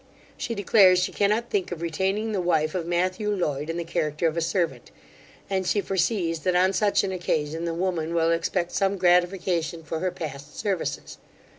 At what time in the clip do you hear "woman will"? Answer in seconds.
7.75-8.31